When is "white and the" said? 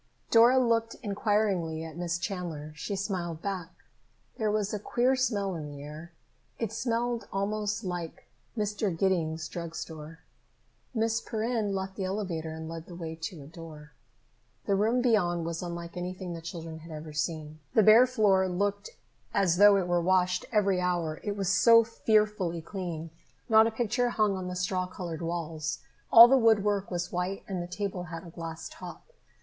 27.11-27.67